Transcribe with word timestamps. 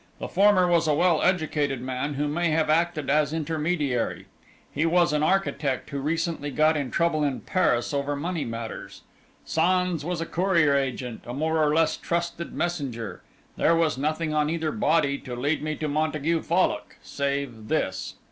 The 0.17 0.27
former 0.27 0.67
was 0.67 0.87
a 0.87 0.95
well 0.95 1.21
educated 1.21 1.79
man, 1.79 2.15
who 2.15 2.27
may 2.27 2.49
have 2.49 2.71
acted 2.71 3.07
as 3.07 3.31
intermediary. 3.33 4.25
He 4.73 4.83
was 4.83 5.13
an 5.13 5.21
architect 5.21 5.91
who 5.91 5.99
recently 5.99 6.49
got 6.49 6.75
into 6.75 6.89
trouble 6.89 7.23
in 7.23 7.41
Paris 7.41 7.93
over 7.93 8.15
money 8.15 8.43
matters. 8.43 9.03
Sans 9.45 10.03
was 10.03 10.19
a 10.19 10.25
courier 10.25 10.75
agent, 10.75 11.21
a 11.27 11.35
more 11.35 11.63
or 11.63 11.71
less 11.75 11.97
trusted 11.97 12.51
messenger. 12.51 13.21
There 13.57 13.75
was 13.75 13.95
nothing 13.95 14.33
on 14.33 14.49
either 14.49 14.71
body 14.71 15.19
to 15.19 15.35
lead 15.35 15.61
me 15.61 15.75
to 15.75 15.87
Montague 15.87 16.41
Fallock, 16.41 16.97
save 17.03 17.67
this." 17.67 18.15